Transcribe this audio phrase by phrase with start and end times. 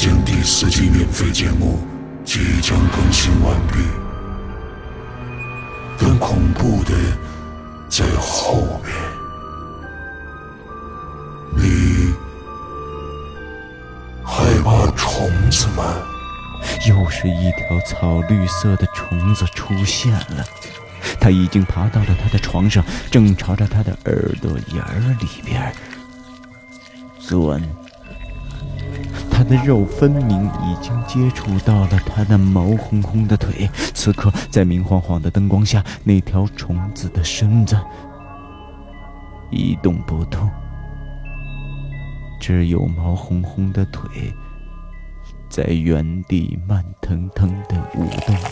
[0.00, 1.78] 间》第四季免费节目
[2.24, 3.84] 即将更新完毕，
[5.98, 6.94] 更恐怖的
[7.86, 8.94] 在后面。
[11.54, 12.14] 你
[14.24, 15.84] 害怕虫子吗？
[16.88, 20.42] 又是一条草绿色的虫子出现了，
[21.20, 25.70] 它已经爬到了他的床上，正朝着他的耳朵眼儿里边
[27.18, 27.62] 钻。
[29.40, 37.74] 他的肉分明已经接触到了他那毛烘烘的腿，此刻在明晃晃的灯光下，那条虫子的身子
[39.50, 40.46] 一动不动，
[42.38, 44.30] 只有毛烘烘的腿
[45.48, 48.50] 在原地慢腾腾的舞动着。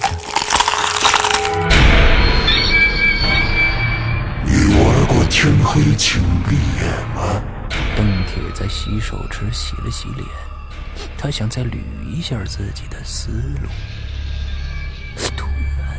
[4.43, 7.43] 你玩过天黑请闭眼吗？
[7.95, 10.27] 邓铁在洗手池洗了洗脸。
[11.17, 13.31] 他想再捋一下自己的思
[13.63, 13.69] 路，
[15.37, 15.47] 突
[15.79, 15.97] 然，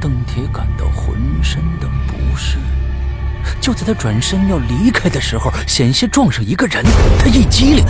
[0.00, 2.58] 邓铁感到浑身的不适。
[3.60, 6.84] 就在他转身要离开的时候，险些撞上一个人。
[7.18, 7.84] 他一激灵，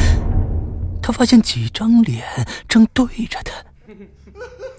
[1.02, 2.24] 他发现几张脸
[2.68, 3.52] 正对着他。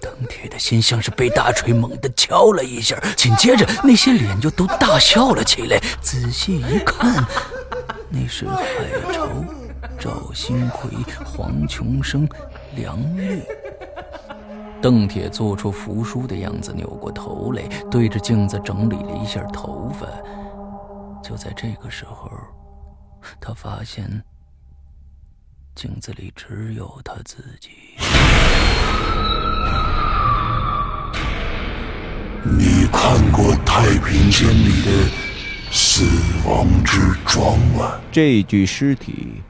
[0.02, 5.80] 邓铁的心像是被大锤猛地敲了一下，紧接着那些脸就都大笑了起来。
[6.02, 7.24] 仔细一看，
[8.10, 8.64] 那是海
[9.14, 9.30] 潮。
[10.00, 10.92] 赵新奎、
[11.26, 12.28] 黄琼生、
[12.76, 13.42] 梁玉。
[14.82, 20.08] 邓铁做出服输的样子，扭过头来，对着镜子整理了一下头发。
[21.22, 22.32] 就在这个时候，
[23.40, 24.24] 他发现
[25.76, 27.70] 镜子里只有他自己。
[32.44, 34.92] 你看过《太平间》里的
[35.72, 36.04] 死
[36.44, 38.00] 亡之庄吗？
[38.12, 39.44] 这具尸体。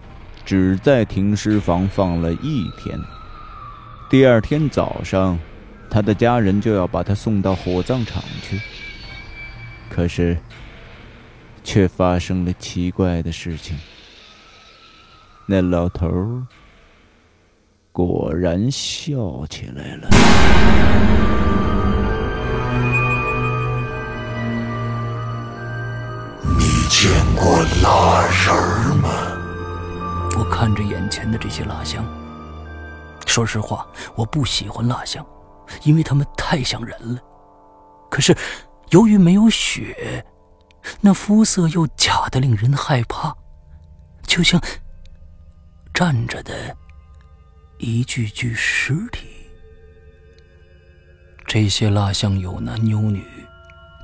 [0.45, 2.99] 只在停尸房放了一天。
[4.09, 5.39] 第二天早上，
[5.89, 8.59] 他的家人就要把他送到火葬场去。
[9.89, 10.37] 可是，
[11.63, 13.77] 却发生了奇怪的事情。
[15.45, 16.43] 那老头
[17.91, 20.09] 果然笑起来了。
[26.57, 29.30] 你见过蜡人吗？
[30.37, 32.05] 我看着眼前的这些蜡像，
[33.25, 35.25] 说实话，我不喜欢蜡像，
[35.83, 37.21] 因为他们太像人了。
[38.09, 38.35] 可是，
[38.89, 40.25] 由于没有血，
[40.99, 43.35] 那肤色又假的令人害怕，
[44.25, 44.59] 就像
[45.93, 46.75] 站着的
[47.77, 49.27] 一具具尸体。
[51.45, 53.25] 这些蜡像有男有女，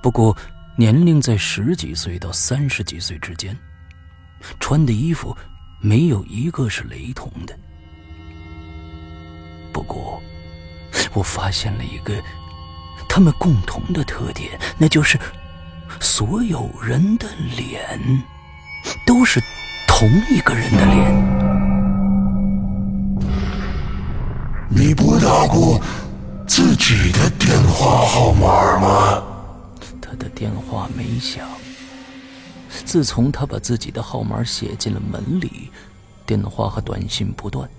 [0.04, 0.36] 不过
[0.78, 3.58] 年龄在十几岁到三十几岁之间，
[4.60, 5.36] 穿的衣服。
[5.80, 7.58] 没有一个是雷同的。
[9.72, 10.22] 不过，
[11.14, 12.14] 我发现了一个
[13.08, 15.20] 他们共同的特点，那就是
[16.00, 18.00] 所有人的脸
[19.06, 19.40] 都是
[19.88, 21.48] 同一个人的脸。
[24.70, 25.80] 你拨打过
[26.48, 29.24] 自己的电话号码吗？
[30.02, 31.48] 他的电话没响。
[32.88, 35.70] 自从他把自己的号码写进了门里，
[36.26, 37.70] 电话和短信不断，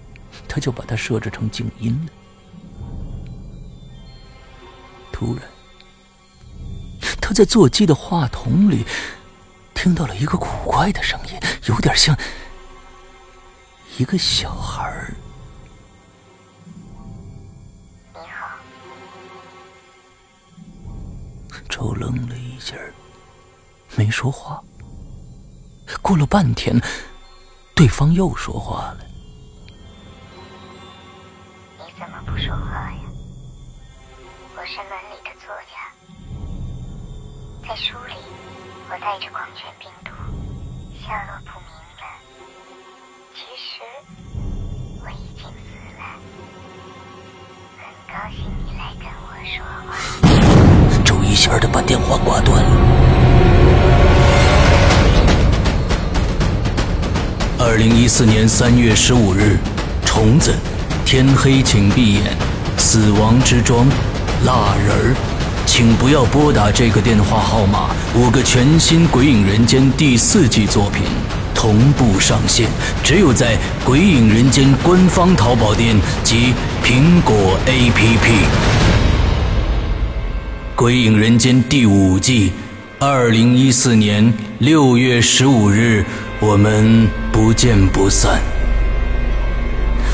[0.47, 2.13] 他就把它设置成静音了。
[5.11, 5.43] 突然，
[7.23, 8.85] 他在座机的话筒里
[9.73, 12.15] 听到了一个古怪的声音，有点像
[13.97, 15.11] 一个小孩。
[18.12, 18.59] 你好。
[21.67, 22.77] 周愣了一下，
[23.97, 24.62] 没说话。
[26.02, 26.81] 过了半天，
[27.75, 28.99] 对方又说话了
[31.79, 33.00] ：“你怎么不说话呀？
[34.56, 35.75] 我是门里的作家，
[37.69, 38.14] 在书里
[38.90, 40.11] 我带着狂犬病毒，
[41.00, 42.02] 下落不明了。
[43.34, 43.81] 其实
[45.02, 46.02] 我已经死了。
[47.79, 49.56] 很高兴你来跟我说
[49.87, 49.88] 话。
[51.05, 52.88] ”周一下的把电话挂断了。
[57.69, 59.59] 二零一四年三月十五日，
[60.03, 60.55] 虫子，
[61.05, 62.23] 天黑请闭眼，
[62.79, 63.87] 死亡之庄，
[64.47, 65.15] 蜡人儿，
[65.67, 67.91] 请不要拨打这个电话号码。
[68.17, 71.03] 五个全新《鬼影人间》第四季作品
[71.55, 72.67] 同步上线，
[73.05, 73.55] 只有在
[73.85, 75.94] 《鬼影人间》官方淘宝店
[76.25, 77.93] 及苹果 APP。
[80.75, 82.50] 《鬼影人间》第五季，
[82.99, 86.03] 二零一四年六月十五日，
[86.40, 88.40] 我们不见不散。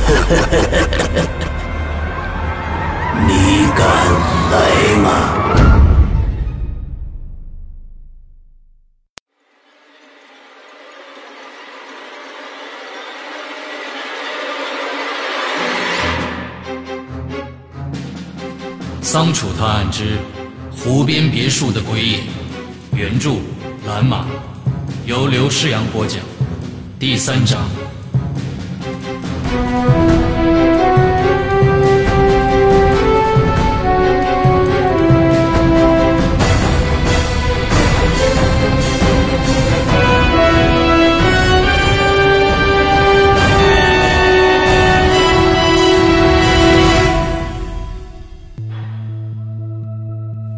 [3.26, 3.86] 你敢
[4.50, 5.08] 来吗？
[19.02, 20.18] 桑楚探案之
[20.72, 22.24] 湖边别墅的鬼影，
[22.92, 23.34] 原著
[23.86, 24.26] 蓝马，
[25.06, 26.18] 由刘诗阳播讲，
[26.98, 27.60] 第三章。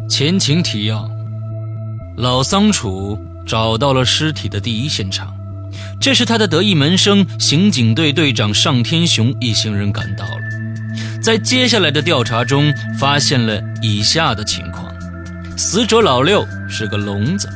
[0.09, 1.05] 前情提要：
[2.15, 5.33] 老桑楚找到了尸体的第一现场，
[6.01, 10.41] 这是他的得意门生刑警队队长尚天雄一行人赶到了。
[11.23, 14.93] 在接下来的调查中，发现了以下的情况：
[15.57, 17.49] 死者老六是个聋子，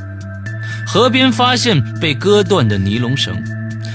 [0.86, 3.36] 河边发现被割断的尼龙绳，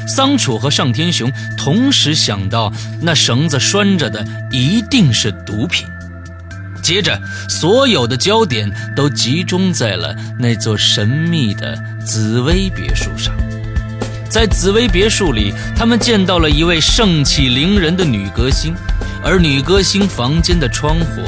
[0.07, 2.71] 桑楚和尚天雄同时想到
[3.01, 5.87] 那绳子拴着的一定是毒品。
[6.87, 13.35] 接着，所有的焦点都集中在了那座神秘的紫薇别墅上。
[14.29, 18.73] 在紫薇别墅里，他们见到了一位盛气凌人的女歌星，
[19.21, 21.23] 而女歌星房间的窗户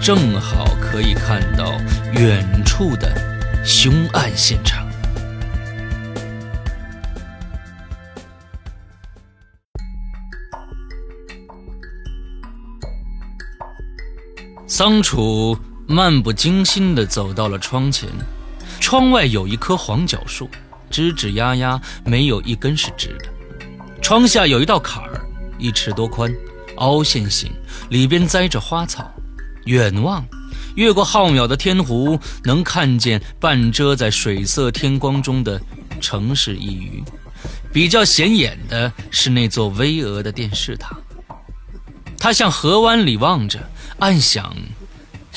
[0.00, 1.80] 正好可以看到
[2.12, 3.12] 远处的
[3.64, 4.81] 凶案现场。
[14.82, 15.56] 桑楚
[15.86, 18.08] 漫不经心地走到了窗前，
[18.80, 20.50] 窗外有一棵黄角树，
[20.90, 23.26] 枝枝丫丫，没有一根是直的。
[24.02, 25.24] 窗下有一道坎儿，
[25.56, 26.34] 一尺多宽，
[26.78, 27.48] 凹陷形，
[27.90, 29.08] 里边栽着花草。
[29.66, 30.26] 远望，
[30.74, 35.62] 越过浩渺的天湖，能看见半遮在水色天光中的
[36.00, 37.04] 城市一隅。
[37.72, 40.96] 比较显眼的是那座巍峨的电视塔。
[42.22, 43.58] 他向河湾里望着。
[43.98, 44.54] 暗想，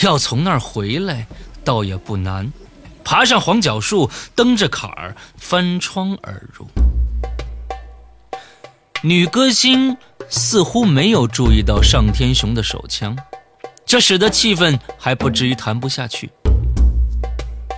[0.01, 1.25] 要从那儿回来，
[1.63, 2.53] 倒也不难。
[3.03, 6.67] 爬上黄角树，蹬着坎儿翻窗而入。
[9.01, 9.97] 女歌星
[10.29, 13.17] 似乎没有注意到尚天雄的手枪，
[13.83, 16.29] 这使得气氛还不至于谈不下去。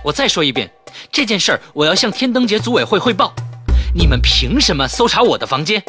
[0.04, 0.70] 我再说一遍，
[1.10, 3.34] 这件事儿我要向天灯节组委会汇报。
[3.94, 5.82] 你们凭什么搜查我的房间？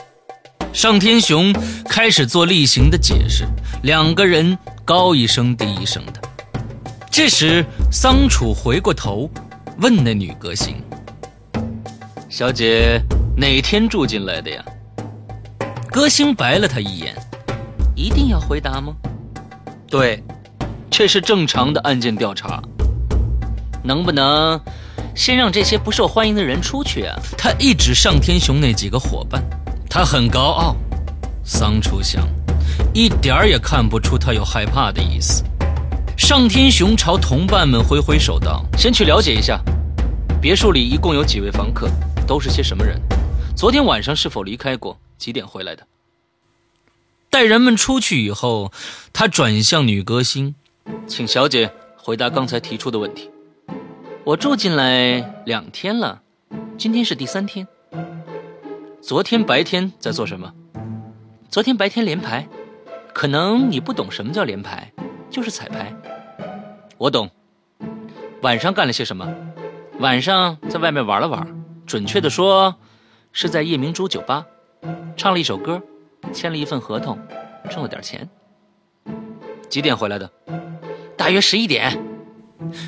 [0.71, 1.53] 尚天雄
[1.89, 3.45] 开始做例行的解释，
[3.83, 6.21] 两个人高一声低一声的。
[7.11, 9.29] 这时，桑楚回过头，
[9.79, 10.81] 问那女歌星
[12.29, 13.01] ：“小姐，
[13.35, 14.63] 哪天住进来的呀？”
[15.91, 17.15] 歌星白了他一眼
[17.95, 18.93] ：“一定要回答吗
[19.89, 20.23] ？”“对，
[20.89, 22.61] 这是正常的案件调查。
[23.83, 24.61] 能不能
[25.15, 29.43] 先让这些不受欢迎的人出去啊？”他一指尚天雄那几个伙伴。
[29.99, 30.77] 他很高傲，
[31.43, 32.25] 桑楚想，
[32.93, 35.43] 一点儿也看不出他有害怕的意思。
[36.17, 39.61] 上天雄朝同伴们挥挥手道：“先去了解一下，
[40.41, 41.89] 别墅里一共有几位房客，
[42.25, 42.97] 都是些什么人？
[43.57, 44.97] 昨天晚上是否离开过？
[45.17, 45.85] 几点回来的？”
[47.29, 48.71] 待人们出去以后，
[49.11, 50.55] 他转向女歌星
[51.07, 53.29] ：“请小姐回答刚才提出的问题。
[54.23, 56.21] 我住进来两天了，
[56.77, 57.67] 今天是第三天。”
[59.01, 60.53] 昨天白天在做什么？
[61.49, 62.45] 昨天白天连排，
[63.13, 64.91] 可能你不懂什么叫连排，
[65.29, 65.95] 就是彩排。
[66.97, 67.29] 我懂。
[68.41, 69.33] 晚上干了些什么？
[69.99, 71.47] 晚上在外面玩了玩，
[71.85, 72.75] 准确的说，
[73.31, 74.45] 是在夜明珠酒吧，
[75.15, 75.81] 唱了一首歌，
[76.33, 77.17] 签了一份合同，
[77.69, 78.29] 挣了点钱。
[79.69, 80.29] 几点回来的？
[81.15, 81.97] 大约十一点。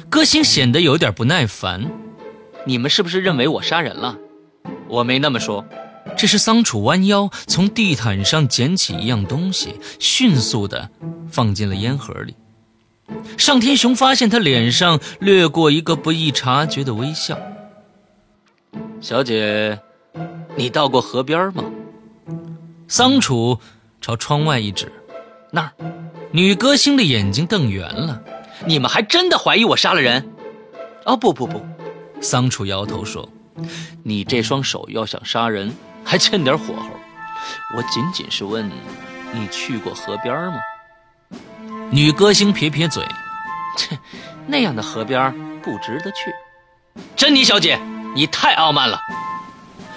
[0.09, 1.89] 歌星显得有点不耐烦。
[2.65, 4.17] 你们是不是认为我杀人了？
[4.87, 5.65] 我没那么说。
[6.17, 10.89] 这是桑楚弯腰从地毯上捡起一样东西，迅速地
[11.29, 12.35] 放进了烟盒里。
[13.37, 17.37] 尚天雄发现他脸上掠过一个不易察觉的微笑。
[19.01, 19.79] 小姐，
[20.55, 21.63] 你到过河边吗？
[22.87, 23.59] 桑楚
[23.99, 24.91] 朝窗外一指，
[25.51, 25.71] 那儿，
[26.31, 28.21] 女歌星的眼睛瞪圆了。
[28.65, 30.29] 你们还真的怀疑我杀了人？
[31.05, 31.65] 哦不不不，
[32.21, 33.27] 桑楚摇头说
[34.03, 36.89] ：“你这双手要想杀人，还欠点火候。
[37.75, 38.69] 我仅仅是问，
[39.33, 40.59] 你去过河边吗？”
[41.89, 43.05] 女歌星撇撇嘴
[43.77, 43.97] ：“切，
[44.47, 46.33] 那样的河边不值得去。”
[47.15, 47.79] 珍妮小姐，
[48.15, 48.99] 你太傲慢了。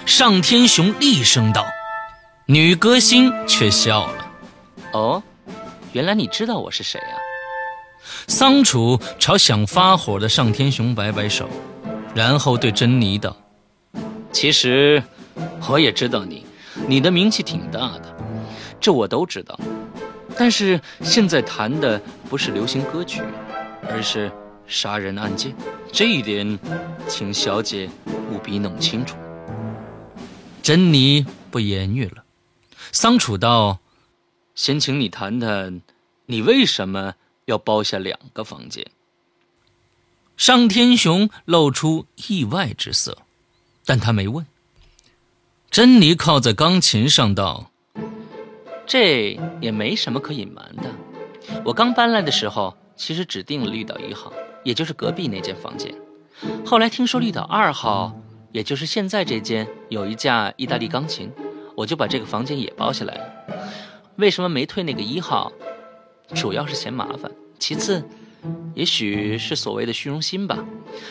[0.05, 1.65] 上天雄厉声道。
[2.47, 4.31] 女歌星却笑了。
[4.93, 5.23] 哦，
[5.93, 7.17] 原来你知道我是谁啊？
[8.27, 11.49] 桑楚朝想发火的上天雄摆摆手，
[12.13, 13.35] 然后对珍妮道
[14.31, 15.03] ：“其实
[15.69, 16.45] 我也知道你，
[16.87, 18.15] 你的名气挺大的，
[18.79, 19.59] 这我都知道。
[20.37, 23.21] 但是现在谈的不是流行歌曲，
[23.89, 24.31] 而是
[24.67, 25.55] 杀人案件，
[25.91, 26.59] 这一点，
[27.07, 27.89] 请小姐
[28.31, 29.15] 务必弄清楚。”
[30.61, 32.23] 珍妮不言语了。
[32.91, 33.79] 桑楚道
[34.55, 35.81] ：“先请你谈谈，
[36.25, 37.13] 你为什么
[37.45, 38.85] 要包下两个房间？”
[40.37, 43.17] 上天雄露出意外之色，
[43.85, 44.45] 但他没问。
[45.75, 47.69] 珍妮靠在钢琴上道
[48.87, 50.83] ：“这也没什么可隐瞒的。
[51.65, 54.31] 我刚搬来的时候，其实只订了绿岛一号，
[54.63, 55.93] 也就是隔壁那间房间。
[56.65, 58.17] 后来听说绿岛二号，
[58.53, 61.29] 也就是现在这间，有一架意大利钢琴。”
[61.75, 63.23] 我就把这个房间也包下来了。
[64.15, 65.51] 为什么没退那个一号？
[66.33, 67.29] 主要是嫌麻烦，
[67.59, 68.01] 其次，
[68.73, 70.63] 也许是所谓的虚荣心吧。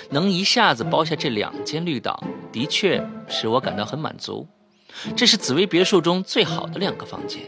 [0.08, 4.48] 能一下子包下这两间绿岛，的确使我感到很满足。
[5.16, 7.42] 这是紫薇别墅中最好的两个房间。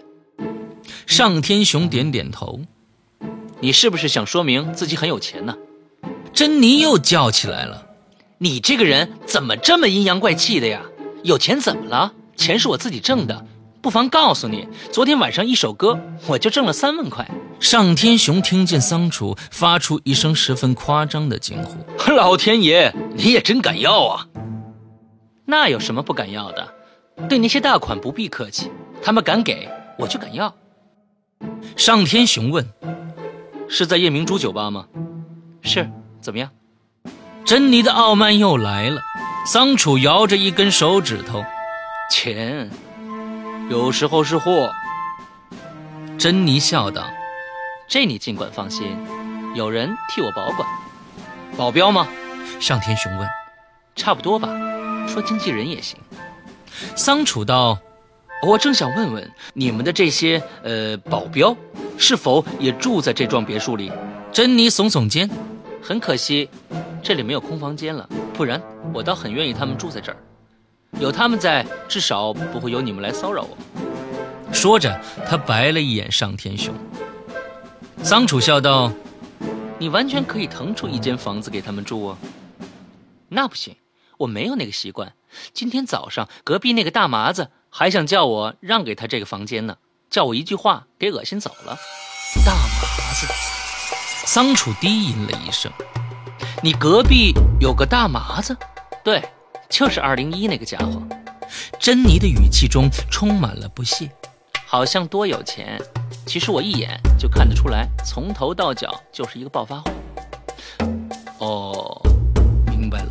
[1.07, 2.61] 上天雄点点头。
[3.61, 5.57] 你是不是想说明自己很有钱呢？
[6.33, 7.87] 珍妮又叫起来了。
[8.39, 10.83] 你这个人怎么这么阴阳怪气的呀？
[11.23, 12.13] 有钱怎么了？
[12.37, 13.47] 钱是我自己挣的，
[13.81, 17.27] 不妨告诉你，昨天晚上一首歌我就挣了三万块。
[17.59, 21.79] 上天雄听见桑楚发出一声十分夸张的惊呼
[22.15, 24.27] ：“老天爷，你也真敢要啊！”
[25.47, 26.75] 那有什么不敢要的？
[27.29, 28.71] 对那些大款不必客气，
[29.03, 29.69] 他们敢给
[29.99, 30.55] 我就敢要。
[31.77, 32.67] 上天雄问
[33.69, 34.87] ：“是在夜明珠酒吧吗
[35.63, 35.89] ？”“是。
[36.21, 36.51] ”“怎么样？”
[37.45, 39.01] 珍妮的傲慢又来了。
[39.47, 41.45] 桑楚摇着一根手指头。
[42.11, 42.69] 钱，
[43.71, 44.71] 有时候是祸。
[46.19, 47.05] 珍妮笑道
[47.89, 48.97] ：“这你尽管放心，
[49.55, 50.69] 有人替我保管。
[51.57, 52.09] 保镖吗？”
[52.59, 53.29] 上天雄问。
[53.95, 54.49] “差不多吧，
[55.07, 55.99] 说经纪人也行。”
[56.95, 57.79] 桑楚道
[58.47, 61.57] ：“我正想问问你们的这些呃保镖，
[61.99, 63.91] 是否也住在这幢别墅里？”
[64.33, 65.29] 珍妮耸耸肩
[65.83, 66.49] ：“很可惜，
[67.03, 68.61] 这里没有空房间了，不然
[68.93, 70.19] 我倒很愿意他们住在这儿。”
[71.01, 73.57] 有他们在，至少不会有你们来骚扰我。
[74.53, 76.75] 说着，他白了一眼上天雄。
[78.03, 78.91] 桑楚笑道
[79.79, 82.19] ：“你完全可以腾出一间房子给他们住啊。”
[83.29, 83.75] 那不行，
[84.17, 85.13] 我没有那个习惯。
[85.53, 89.77] 今天早上，隔壁那个大麻子还想叫我让给他这个房间呢，
[90.11, 91.77] 叫我一句话给恶心走了。
[92.45, 93.27] 大麻子，
[94.27, 95.71] 桑楚低吟了一声
[96.63, 98.57] ：“你隔壁有个大麻子？”
[99.05, 99.23] 对。
[99.69, 101.03] 就是二零一那个家伙，
[101.81, 104.09] 珍妮的语气中充满了不屑，
[104.65, 105.77] 好像多有钱。
[106.25, 109.91] 其实我一眼就看得出来，从头到脚就是一个暴发户。
[111.39, 112.01] 哦，
[112.69, 113.11] 明白了。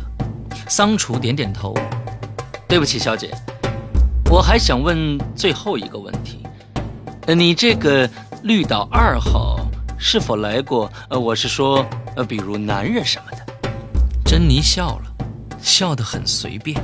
[0.66, 1.74] 桑楚点点头。
[2.68, 3.30] 对不起，小姐，
[4.30, 6.42] 我还想问最后一个问题。
[7.26, 8.08] 呃，你这个
[8.42, 9.58] 绿岛二号
[9.98, 10.90] 是否来过？
[11.08, 11.84] 呃，我是说，
[12.16, 13.70] 呃，比如男人什么的。
[14.24, 15.12] 珍妮笑了。
[15.58, 16.80] 笑得很随便。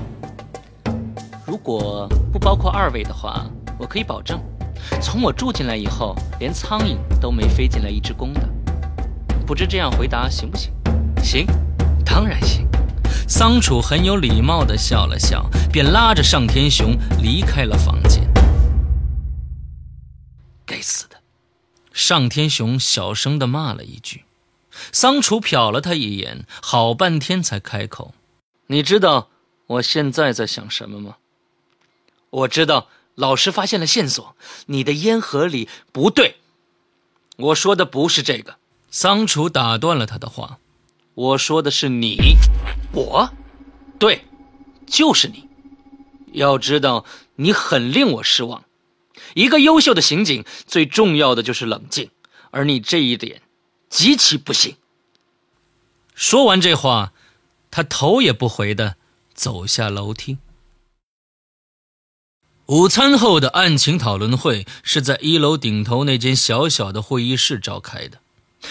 [1.47, 3.47] 如果不包括二位的话，
[3.79, 4.41] 我可以保证，
[5.01, 8.41] 从我住进来以后，连苍蝇都没飞进来一只公的。
[9.47, 10.73] 不知这样回答行不行？
[11.23, 11.47] 行，
[12.05, 12.62] 当然行。
[13.35, 18.31] 桑楚很有礼貌地笑了笑，便拉着上天雄离开了房间。
[20.67, 21.17] 该死的！
[21.95, 24.27] 上天雄小声地骂了一句。
[24.93, 28.13] 桑楚瞟了他一眼，好半天才开口。
[28.67, 29.31] 你知道
[29.67, 31.17] 我现在在想什么吗？
[32.29, 34.37] 我知道老师发现了线索，
[34.67, 36.37] 你的烟盒里不对。
[37.39, 38.57] 我说的不是这个。
[38.91, 40.59] 桑楚打断了他的话，
[41.15, 42.37] 我说的是你。
[42.93, 43.31] 我，
[43.99, 44.25] 对，
[44.87, 45.49] 就是你。
[46.33, 47.05] 要知道，
[47.37, 48.65] 你很令我失望。
[49.35, 52.11] 一个优秀的刑警最重要的就是冷静，
[52.51, 53.43] 而你这一点
[53.89, 54.77] 极其不行。
[56.15, 57.13] 说完这话。
[57.75, 58.97] 他头也不回的
[59.33, 60.37] 走下楼梯。
[62.67, 68.21] 午餐后的案情讨论会是在一楼顶头那间小小的会议室召开的。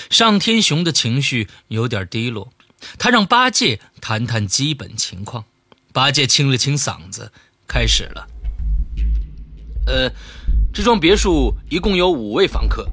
[0.10, 2.50] 尚天雄的情绪有点低落，
[2.98, 5.46] 他让八戒谈谈基本情况。
[5.94, 7.32] 八戒清了清嗓子，
[7.68, 8.28] 开始了。
[9.86, 10.10] 呃，
[10.74, 12.88] 这幢别墅一共有五位房客，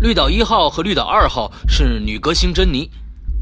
[0.00, 2.90] 绿岛一号和绿岛二号是女歌星珍妮，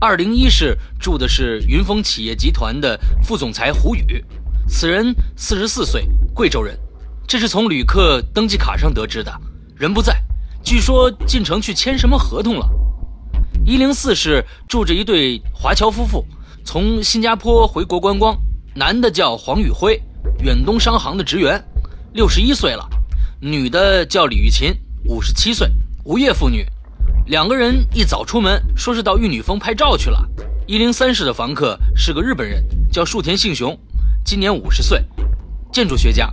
[0.00, 4.24] 二零一室住的是云峰企业集团的副总裁胡宇，
[4.68, 6.78] 此人四十四岁，贵州人。
[7.26, 9.32] 这是从旅客登记卡上得知的，
[9.74, 10.22] 人不在，
[10.62, 12.70] 据说进城去签什么合同了。
[13.66, 16.22] 一零四室住着一对华侨夫妇，
[16.64, 18.36] 从新加坡回国观光，
[18.74, 19.98] 男的叫黄宇辉，
[20.42, 21.64] 远东商行的职员，
[22.12, 22.86] 六十一岁了；
[23.40, 24.74] 女的叫李玉琴，
[25.06, 25.70] 五十七岁，
[26.04, 26.66] 无业妇女。
[27.26, 30.28] 两个人一早出门，说是到玉女峰拍照去了。
[30.66, 33.74] 一零三室的房客是个日本人，叫树田幸雄，
[34.22, 35.02] 今年五十岁，
[35.72, 36.30] 建筑学家。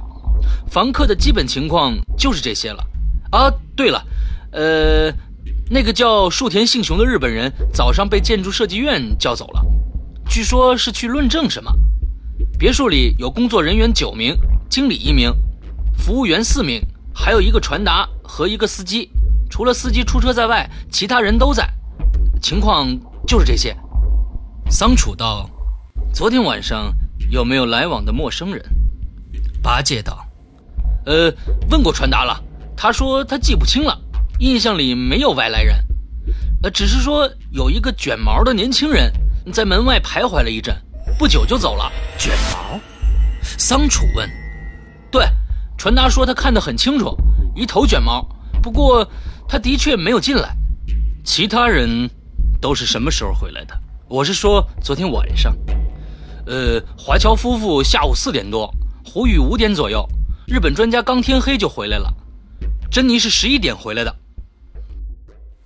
[0.69, 2.85] 房客的基本情况就是这些了，
[3.31, 4.05] 啊，对了，
[4.51, 5.13] 呃，
[5.73, 9.65] 那个叫树田幸雄的日本人早上被建筑设计院叫走了，
[10.29, 11.71] 据说是去论证什么。
[12.59, 14.37] 别墅里有工作人员九名，
[14.69, 15.31] 经理一名，
[15.97, 16.85] 服务员四名，
[17.15, 19.09] 还有一个传达和一个司机。
[19.49, 21.65] 除了司机出车在外，其他人都在。
[22.41, 22.89] 情况
[23.25, 23.73] 就是这些。
[24.69, 25.49] 桑楚道
[26.13, 26.93] ：“昨天晚上
[27.29, 28.61] 有没有来往的陌生人？”
[29.63, 30.25] 八戒道。
[31.05, 31.33] 呃，
[31.69, 32.37] 问过传达了，
[32.75, 33.97] 他说他记不清了，
[34.41, 35.77] 印象里没有外来人，
[36.63, 39.13] 呃，只是说有一个卷毛的年轻人
[39.53, 40.75] 在门外徘徊了一阵，
[41.19, 41.91] 不久就走了。
[42.17, 42.79] 卷毛？
[43.43, 44.27] 桑楚问。
[45.11, 45.27] 对，
[45.77, 47.15] 传达说他看得很清楚，
[47.55, 48.27] 一头卷毛。
[48.63, 49.07] 不过
[49.47, 50.57] 他的确没有进来。
[51.23, 52.09] 其他人
[52.59, 53.79] 都是什么时候回来的？
[54.07, 55.55] 我是说昨天晚上。
[56.47, 58.73] 呃，华侨夫妇下午四点多，
[59.05, 60.03] 胡宇五点左右。
[60.47, 62.11] 日本专家刚天黑就回来了，
[62.89, 64.15] 珍妮是十一点回来的。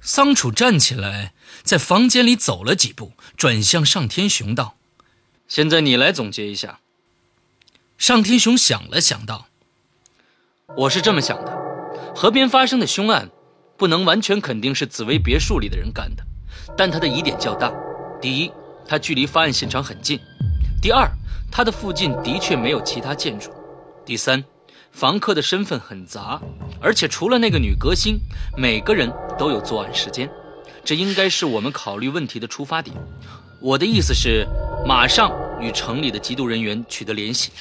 [0.06, 1.34] 桑楚站起来，
[1.64, 4.76] 在房间里走了几步，转向上天雄道
[5.50, 6.80] ：“现在你来总结一下。”
[7.98, 9.48] 上天雄想了想道
[10.78, 11.52] ：“我是这么想的，
[12.16, 13.32] 河边发生的凶案，
[13.78, 16.24] 不能完全肯定是紫薇别墅里的人干的，
[16.78, 17.74] 但他的疑点较大。
[18.22, 18.52] 第一，
[18.88, 20.20] 他距离发案现场很近；
[20.80, 21.10] 第二，
[21.52, 23.50] 他的附近的确没有其他建筑；
[24.06, 24.46] 第三。”
[24.96, 26.42] 房客的身份很杂，
[26.80, 28.18] 而且除了那个女歌星，
[28.56, 30.30] 每个人都有作案时间，
[30.86, 32.96] 这应该是我们考虑问题的出发点。
[33.60, 34.48] 我的意思是，
[34.88, 35.30] 马上
[35.60, 37.52] 与城里的缉毒人员取得联系，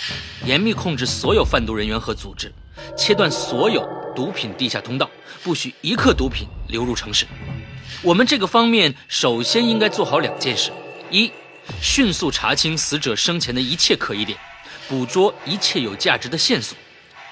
[0.44, 2.53] 严密控制所有贩毒人员和组织，
[2.97, 5.11] 切断所有毒品地下通道，
[5.42, 7.27] 不许一克毒品流入城市。
[8.03, 10.70] 我们这个方面首先应该做好两件事：
[11.11, 11.33] 一，
[11.81, 14.38] 迅速查清死者生前的一切可疑点，
[14.88, 16.77] 捕捉一切有价值的线索。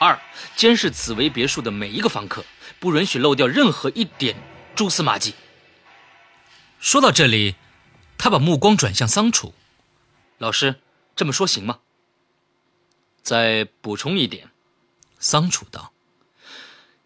[0.03, 0.21] 二，
[0.57, 2.45] 监视紫薇别墅的每一个房客，
[2.81, 4.35] 不允许漏掉任何一点
[4.75, 5.35] 蛛丝马迹。
[6.81, 7.55] 说到这里，
[8.19, 9.55] 他把目光转向桑楚，
[10.39, 10.81] 老师，
[11.15, 11.79] 这么说行吗？
[13.23, 14.51] 再补充一点，
[15.21, 15.93] 桑楚道，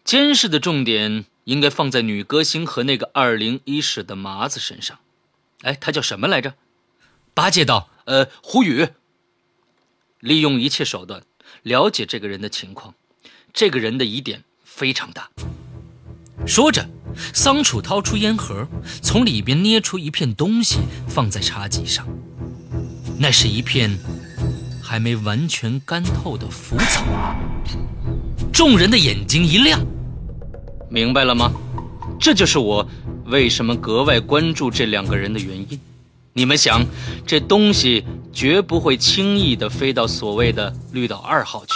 [0.03, 4.97] 监视的重点应该放在女歌星和那个二零一室的麻子身上。
[5.61, 6.55] 哎，他叫什么来着？
[7.35, 8.89] 八戒道，呃，胡宇。
[10.19, 11.21] 利用一切手段。
[11.63, 12.93] 了解这个人的情况，
[13.53, 15.29] 这个人的疑点非常大。
[16.45, 16.87] 说着，
[17.33, 18.67] 桑楚掏出烟盒，
[19.01, 22.07] 从里边捏出一片东西，放在茶几上。
[23.19, 23.97] 那是一片
[24.81, 27.03] 还没完全干透的腐草。
[28.53, 29.79] 众人的眼睛一亮，
[30.89, 31.51] 明白了吗？
[32.19, 32.87] 这就是我
[33.25, 35.79] 为什么格外关注这两个人的原因。
[36.37, 36.85] 你们想，
[37.25, 41.73] 这东西绝不会轻易的飞到所谓的绿岛二号去，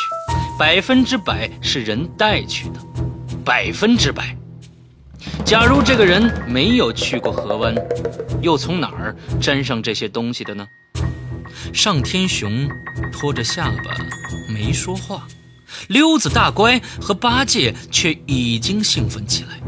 [0.60, 2.80] 百分之百是人带去的，
[3.43, 4.38] 百分之百。
[5.43, 7.74] 假如这个人没有去过河湾，
[8.43, 10.63] 又从哪儿沾上这些东西的呢？
[11.74, 12.69] 上天雄
[13.12, 13.97] 拖着下巴
[14.47, 15.28] 没说话，
[15.88, 19.60] 溜子大乖和八戒却已经兴奋起来。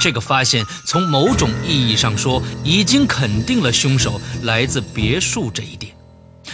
[0.00, 5.94] 这个发现从某种意义上说，已经肯定了凶手来自别墅这一点，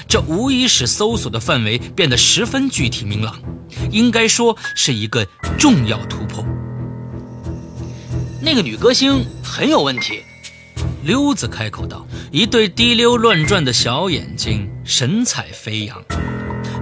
[0.09, 3.41] 这无疑使搜索的范围变得十分具体明朗，
[3.93, 5.25] 应该说是一个
[5.57, 6.45] 重要突破。
[8.43, 10.21] 那个女歌星很有问题，
[11.05, 15.97] 溜子开口道，一对滴溜乱转的小眼睛，神采飞扬。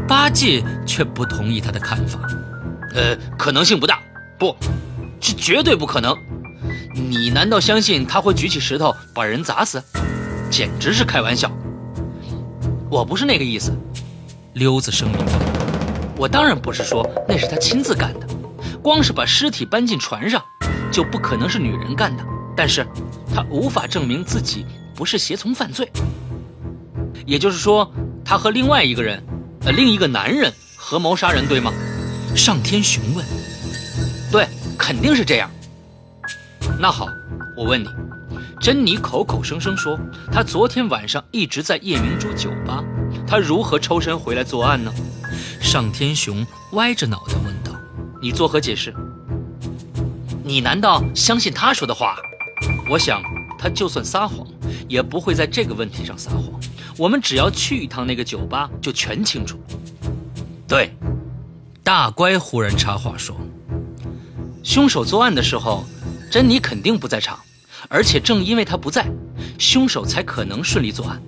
[0.09, 2.19] 八戒却不同意他的看法，
[2.95, 4.03] 呃，可能性不大，
[4.39, 4.55] 不，
[5.21, 6.15] 这绝对不可能。
[6.95, 9.83] 你难道相信他会举起石头把人砸死？
[10.51, 11.51] 简直是开玩笑！
[12.89, 13.77] 我不是那个意思。
[14.53, 15.33] 溜子声明道
[16.17, 18.29] ：“我当然不是说那是他亲自干的，
[18.81, 20.41] 光是把尸体搬进船上，
[20.93, 22.25] 就不可能是女人干的。
[22.57, 22.87] 但是，
[23.35, 25.91] 他无法证明自己不是胁从犯罪。
[27.27, 27.93] 也就是说，
[28.25, 29.21] 他和另外一个人，
[29.65, 31.73] 呃，另一个男人合谋杀人，对吗？
[32.37, 33.27] 上天询问。
[34.31, 34.47] 对，
[34.79, 35.51] 肯定是这样。
[36.85, 37.09] 那好，
[37.57, 37.89] 我问你，
[38.61, 39.99] 珍妮口口声声说
[40.31, 42.85] 她昨天晚上一直在夜明珠酒吧，
[43.27, 44.93] 她如何抽身回来作案呢？
[45.63, 47.73] 上天雄歪着脑袋问道
[48.21, 48.95] ：“你作何解释？
[50.45, 52.19] 你难道相信他说的话？
[52.91, 53.23] 我想，
[53.59, 54.47] 他就算撒谎，
[54.87, 56.61] 也不会在这个问题上撒谎。
[56.99, 59.59] 我们只要去一趟那个酒吧，就全清楚。”
[60.69, 60.95] 对，
[61.83, 63.35] 大乖忽然插话说
[64.63, 65.87] ：“凶手作案的时候，
[66.35, 67.39] 珍妮肯定不在场，
[67.89, 69.09] 而且正因为她不在，
[69.57, 71.23] 凶手才可能顺利作案。”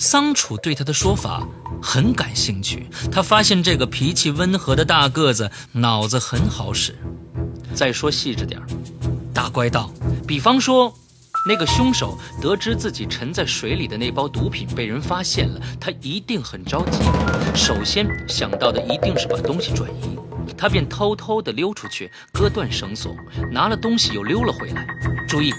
[0.00, 1.46] 桑楚对他的说法。
[1.82, 6.94] 很感兴趣，他发现这个脾气温和的大个子脑子很好使。
[7.74, 8.58] 再说细致点
[9.34, 9.90] 大乖道，
[10.26, 10.90] 比方说，
[11.46, 16.98] 那个凶手得知自己沉在水里的那包毒品被人发现了，他一定很着急。
[17.54, 20.18] 首先想到的一定是把东西转移，
[20.60, 23.16] 他便偷偷地溜出去，割断绳索，
[23.50, 24.86] 拿了东西又溜了回来。
[25.26, 25.50] 注意，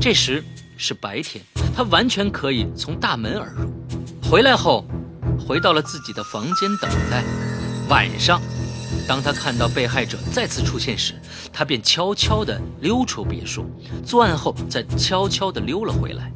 [0.00, 0.42] 这时
[0.78, 1.44] 是白天，
[1.76, 3.70] 他完全可以从大门而入。
[4.22, 4.86] 回来后。
[5.46, 7.22] 回到了自己的房间等待。
[7.88, 8.40] 晚上，
[9.06, 11.14] 当他看到被害者再次出现时，
[11.52, 13.64] 他便悄悄地溜出别墅。
[14.04, 16.30] 作案后，再悄悄地溜了回来。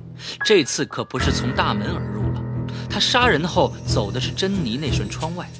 [0.47, 2.43] 这次可不是从大门而入了。
[2.89, 5.51] 他杀人后走的是珍妮那扇窗外，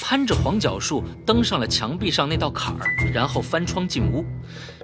[0.00, 4.24] 攀着黄角树登上了墙壁上那道坎儿，然后翻窗进屋。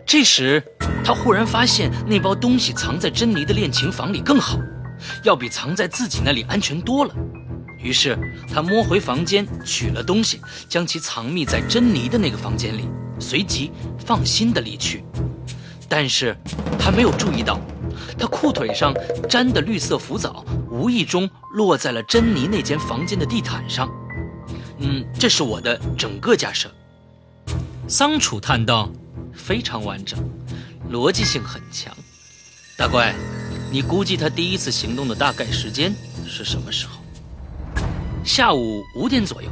[0.04, 0.62] 这时，
[1.04, 4.58] 他忽然发现那包东西藏在珍妮的练琴房里更好，
[5.24, 7.14] 要比藏在自己那里安全多了。
[7.82, 8.16] 于是
[8.52, 15.02] 他摸回房间，取了东西，将其藏匿在珍妮的那个房间里，随即放心的离去。
[15.88, 16.36] 但是
[16.78, 17.60] 他没有注意到，
[18.18, 18.94] 他裤腿上
[19.28, 23.88] 沾的绿色浮藻无意中落在了珍妮那间房间的地毯上。
[24.78, 26.70] 嗯，这是我的整个假设。
[27.88, 28.90] 桑楚叹道
[29.32, 30.18] ：“非常完整，
[30.90, 31.96] 逻辑性很强。
[32.76, 33.14] 大怪，
[33.70, 35.94] 你估计他第一次行动的大概时间
[36.26, 37.00] 是什么时候？”
[38.24, 39.48] 下午五点左右，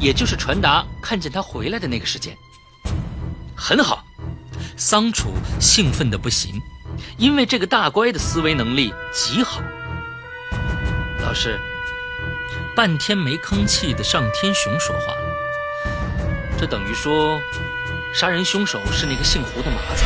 [0.00, 2.36] 也就是传达看见他回来的那个时间。
[3.54, 4.04] 很好，
[4.76, 6.60] 桑楚兴奋的不行，
[7.16, 9.62] 因为这个大乖的思维能力极好。
[11.20, 11.60] 老师，
[12.74, 15.36] 半天没吭气的上天雄说话了。
[16.58, 17.40] 这等于说，
[18.14, 20.04] 杀人凶手是那个姓胡的麻子。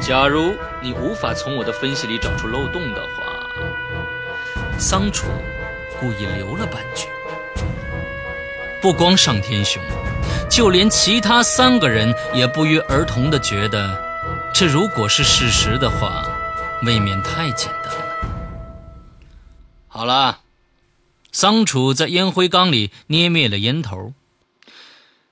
[0.00, 3.24] 假如你无法从我的分析里找出漏洞的话，
[4.78, 5.26] 桑楚。
[5.98, 7.08] 故意留了半句，
[8.82, 9.82] 不光上天雄，
[10.46, 13.98] 就连其他三个人也不约而同地觉得，
[14.52, 16.22] 这如果是事实的话，
[16.82, 18.00] 未免太简单了。
[19.88, 20.38] 好了，
[21.36, 24.14] 桑楚在烟灰缸里捏灭了烟头。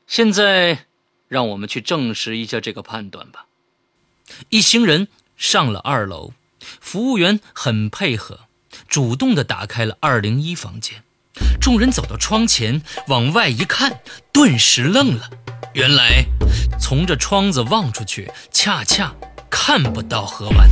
[0.06, 0.84] 现在，
[1.28, 3.46] 让我们去证实一下这个判断吧。
[4.50, 8.40] 一行人上了二楼，服务员很配合。
[8.86, 11.02] 主动地打开了二零一房间，
[11.58, 15.30] 众人走到窗前，往外一看，顿时愣了。
[15.72, 16.26] 原来，
[16.78, 19.14] 从这窗子望出去，恰恰
[19.48, 20.68] 看不到河湾。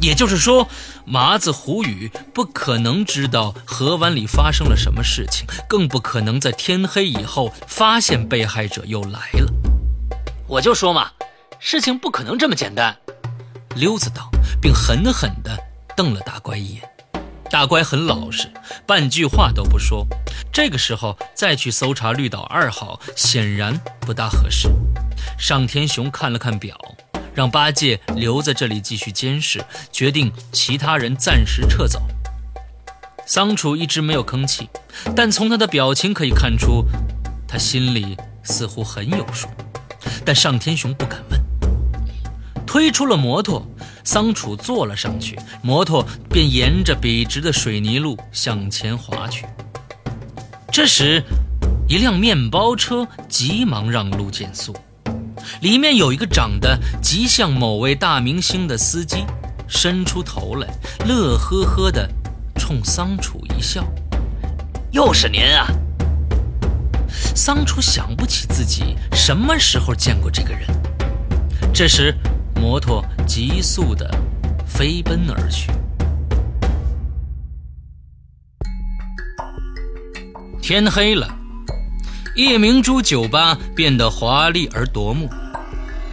[0.00, 0.68] 也就是说，
[1.04, 9.52] 麻子胡宇不可能知道河湾里发生了什么事情，更不可能在天黑以后发现被害者又来了。
[10.46, 11.10] 我就说嘛，
[11.58, 12.96] 事情不可能这么简单。
[13.74, 14.30] 溜子道，
[14.60, 15.58] 并狠狠地
[15.96, 16.82] 瞪了大乖一眼。
[17.50, 18.52] 大乖很老实，
[18.86, 20.06] 半句话都不说。
[20.52, 24.68] 这个时候再去搜查绿岛二号，显然不大合适。
[25.38, 26.76] 上天雄看了看表，
[27.38, 32.02] 让八戒留在这里继续监视，决定其他人暂时撤走。
[33.24, 34.68] 桑楚一直没有吭气，
[35.14, 36.84] 但从他的表情可以看出，
[37.46, 39.46] 他心里似乎很有数。
[40.24, 41.40] 但上天雄不敢问。
[42.66, 43.64] 推出了摩托。
[44.02, 49.44] 桑楚坐了上去，摩托便沿着笔直的水泥路向前滑去。
[50.72, 51.22] 这时，
[51.86, 54.74] 一辆面包车急忙让路减速，
[55.60, 59.24] 里面有一个长得极像某位大明星的司机，
[59.66, 60.68] 伸出头来，
[61.06, 62.08] 乐呵呵地
[62.56, 63.84] 冲桑楚一笑
[64.92, 65.66] ：“又是您啊！”
[67.34, 70.66] 桑楚想不起自己什么时候见过这个人。
[71.72, 72.14] 这时。
[72.60, 74.10] 摩托急速的
[74.66, 75.70] 飞奔而去。
[80.60, 81.37] 天黑了，
[82.38, 85.28] 夜明珠酒吧变得华丽而夺目。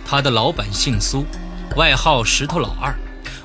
[0.04, 1.24] 他的老板姓苏，
[1.76, 2.96] 外号石头老二，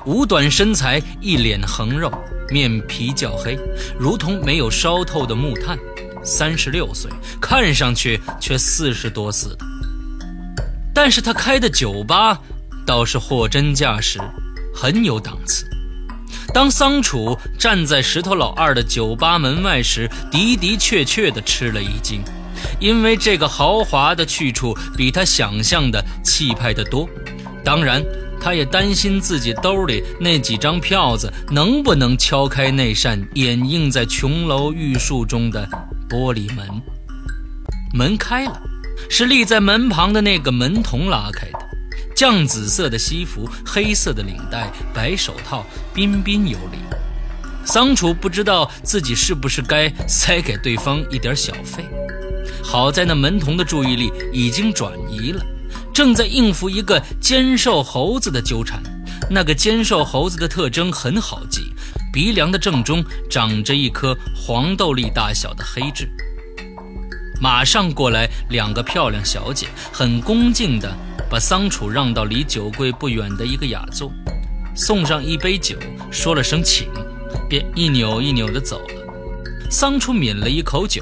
[0.03, 2.11] 五短身材，一脸横肉，
[2.49, 3.55] 面皮较黑，
[3.99, 5.77] 如同没有烧透的木炭。
[6.23, 9.57] 三十六岁，看上去却四十多似的。
[10.91, 12.39] 但是他开的酒吧
[12.83, 14.19] 倒是货真价实，
[14.73, 15.67] 很有档次。
[16.51, 22.23] 当桑楚站在石头老二的酒吧门外时，的的确确地吃了一惊，
[22.79, 27.07] 因为这个豪华的去处比他想象的气派得多。
[27.63, 28.03] 当然，
[28.39, 35.67] 他也担心自己兜里那几张票子能不能敲开那扇掩映在琼楼玉树中的
[36.09, 36.67] 玻璃门。
[37.93, 38.61] 门开了，
[39.09, 41.59] 是立在门旁的那个门童拉开的。
[42.15, 46.77] 酱紫色的西服，黑色的领带，白手套，彬彬有礼。
[47.63, 51.85] 桑楚不知道自己是不是该塞给对方一点小费。
[52.63, 55.43] 好在那门童的注意力已经转移了，
[55.93, 58.81] 正在应付一个尖瘦猴子的纠缠。
[59.29, 61.71] 那个尖瘦猴子的特征很好记，
[62.11, 66.09] 鼻梁的正中长着一颗黄豆粒大小的黑痣。
[67.39, 70.91] 马上过来两个漂亮小姐，很恭敬地
[71.29, 74.11] 把桑楚让到离酒柜不远的一个雅座，
[74.75, 75.77] 送上一杯酒，
[76.11, 76.87] 说了声请，
[77.49, 79.69] 便一扭一扭地走了。
[79.69, 81.01] 桑楚抿了一口酒，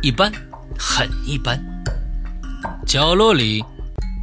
[0.00, 0.32] 一般，
[0.78, 1.60] 很一般。
[2.86, 3.62] 角落里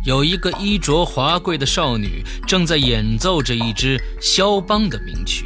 [0.06, 5.46] 有一个衣着华贵的少女，正在演奏着一支肖邦的名曲，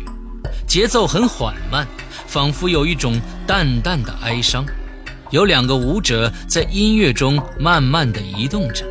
[0.68, 1.88] 节奏很缓慢，
[2.28, 4.66] 仿佛有一种淡淡的哀伤。
[5.32, 8.86] 有两个舞者在音乐中慢慢地移动着，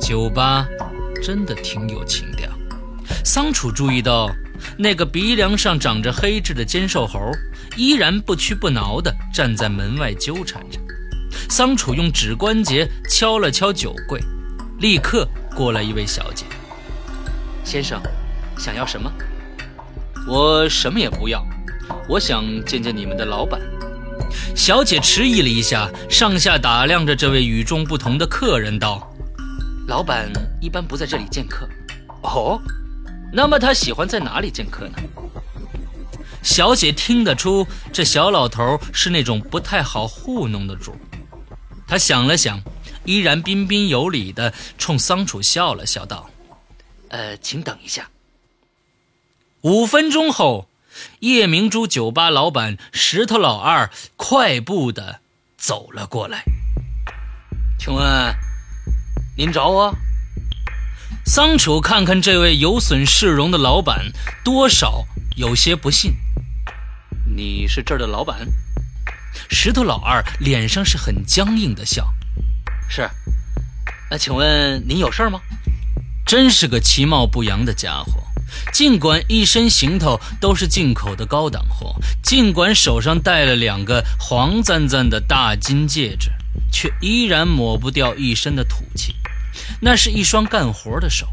[0.00, 0.66] 酒吧
[1.22, 2.48] 真的挺有情调。
[3.24, 4.30] 桑楚注意到，
[4.76, 7.18] 那个鼻梁上长着黑痣的尖瘦猴
[7.76, 10.78] 依然不屈不挠地站在门外纠缠着。
[11.48, 14.20] 桑楚用指关节敲了敲酒柜，
[14.78, 16.44] 立刻过来一位小姐
[17.64, 18.00] ：“先生，
[18.58, 19.10] 想要什么？
[20.26, 21.44] 我什么也不要，
[22.08, 23.60] 我想见见你们的老板。”
[24.56, 29.12] 小姐迟疑了一下，上下打量着这位与众不同的客人，道
[29.86, 30.30] ：“老板
[30.60, 31.68] 一般不在这里见客。
[32.22, 32.60] 哦，
[33.32, 34.94] 那么他喜欢在哪里见客呢？”
[36.42, 40.94] 小姐听得出这小老头是那种不太好糊弄的主，
[41.86, 42.60] 她想了想，
[43.04, 46.30] 依然彬彬有礼的冲桑楚笑了笑，道
[47.08, 48.08] ：“呃，请等一下。”
[49.62, 50.68] 五分钟后。
[51.18, 55.18] 夜明珠酒吧老板石头老二快步的
[55.56, 56.44] 走了过来，
[57.80, 58.32] 请问
[59.36, 59.92] 您找我？
[61.26, 64.12] 桑楚看看这位有损市容的老板，
[64.44, 65.04] 多少
[65.36, 66.12] 有些不信。
[67.34, 68.46] 你是这儿的老板？
[69.48, 72.12] 石头老二脸上是很僵硬的笑。
[72.88, 73.08] 是。
[74.10, 75.40] 那请问您有事吗？
[76.26, 78.22] 真是个其貌不扬的家伙。
[78.72, 86.30] 尽管一身行头都是进口的高档货，尽管手上戴了两个黄灿灿的大金戒指，
[86.70, 89.16] 却依然抹不掉一身的土气。
[89.80, 91.26] 那是一双干活的手，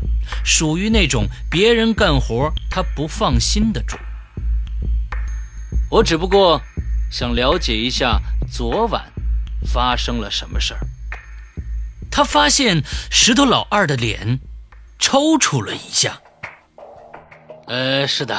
[0.43, 3.97] 属于那种别人干活他不放心的主。
[5.89, 6.61] 我只不过
[7.11, 8.19] 想了解一下
[8.49, 9.03] 昨晚
[9.71, 10.79] 发生了什么事儿。
[12.09, 14.39] 他发现石头老二的脸
[14.97, 16.19] 抽搐了一下。
[17.67, 18.35] 呃，是的，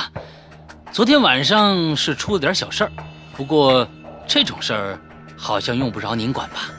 [0.90, 2.92] 昨天晚上是出了点小事儿，
[3.37, 3.87] 不过
[4.26, 5.00] 这种事儿
[5.37, 6.70] 好像用不着您管吧？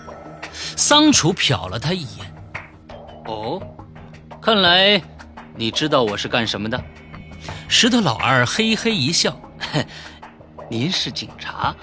[0.52, 2.36] 桑楚瞟了他一眼。
[3.26, 3.62] 哦，
[4.42, 5.02] 看来
[5.56, 6.84] 你知道我是干什么的。
[7.68, 9.40] 石头老二嘿嘿一笑，
[10.74, 11.76] 您是警察，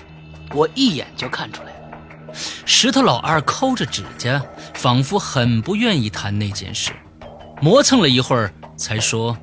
[0.53, 2.35] 我一眼就看出来了。
[2.67, 4.43] 石头老二抠着指甲，
[4.75, 6.91] 仿佛很不愿意谈那件事，
[7.63, 9.39] 磨蹭了一会儿，才说。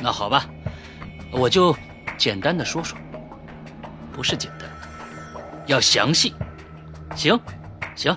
[0.00, 0.46] 那好吧，
[1.32, 1.76] 我就
[2.16, 2.96] 简单的说说，
[4.12, 4.70] 不是简单，
[5.66, 6.32] 要详细。
[7.16, 7.36] 行，
[7.96, 8.16] 行。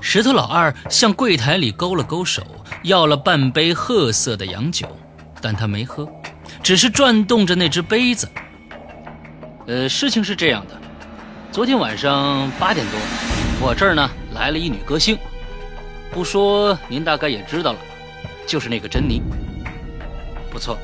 [0.00, 2.44] 石头老二向柜台里勾了勾手，
[2.82, 4.98] 要了半杯褐色的洋酒，
[5.40, 6.10] 但他没喝，
[6.60, 8.28] 只是转动着那只杯子。
[9.68, 10.80] 呃，事情是这样的，
[11.52, 12.98] 昨天晚上八点多，
[13.60, 15.18] 我这儿呢来了一女歌星，
[16.10, 17.78] 不说您大概也知道了，
[18.46, 19.20] 就是那个珍妮。
[20.50, 20.78] 不错，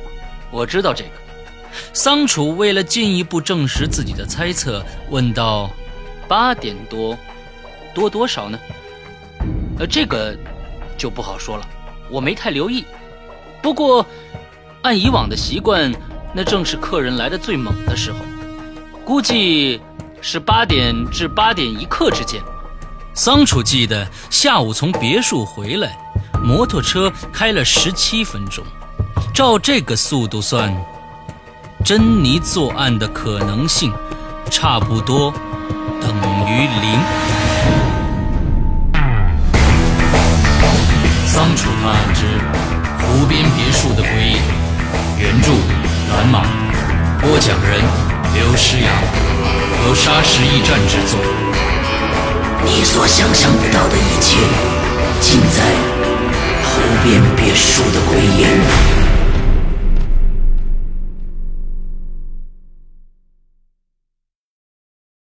[0.50, 1.10] 我知道这个。
[1.94, 5.70] 桑楚为了进一步证实自己的猜测，问道
[6.28, 7.16] ：“八点多，
[7.94, 8.58] 多多少呢？”
[9.80, 10.36] 呃，这个
[10.98, 11.66] 就不好说了，
[12.10, 12.84] 我没太留意。
[13.62, 14.04] 不过，
[14.82, 15.90] 按以往的习惯，
[16.34, 18.18] 那正是客人来的最猛的时候，
[19.04, 19.80] 估计
[20.22, 22.42] 是八点至八点一刻之间。
[23.12, 25.96] 桑楚记得下午从别墅回来，
[26.42, 28.64] 摩托车开了十七分钟。
[29.34, 30.74] 照这个速度算，
[31.84, 33.92] 珍妮作案的可能性
[34.50, 35.32] 差不多
[36.00, 36.10] 等
[36.48, 37.00] 于零。
[41.26, 42.24] 桑楚探案之
[43.04, 44.36] 湖边别墅的诡异，
[45.20, 45.52] 原著
[46.10, 46.42] 蓝马，
[47.20, 47.80] 播讲人
[48.34, 48.90] 刘诗雅
[49.78, 51.18] 和沙石一战之作，
[52.64, 54.36] 你所想象不到的一切，
[55.20, 55.62] 尽在
[56.64, 59.13] 湖边别墅的鬼影。